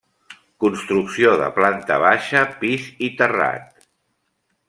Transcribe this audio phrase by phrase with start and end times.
[0.63, 3.87] Construcció de planta baixa, pis i terrat.